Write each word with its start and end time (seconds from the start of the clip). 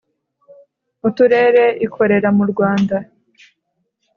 uturere 1.07 1.63
ikorera 1.85 2.29
mu 2.37 2.43
Rwanda, 2.51 2.95